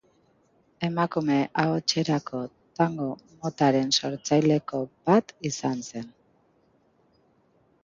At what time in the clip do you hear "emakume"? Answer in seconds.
0.87-1.35